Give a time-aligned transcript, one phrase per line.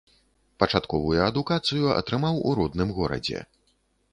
[0.61, 3.39] Пачатковую адукацыю атрымаў у родным горадзе.